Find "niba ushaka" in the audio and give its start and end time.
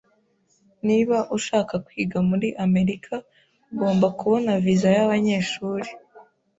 0.87-1.73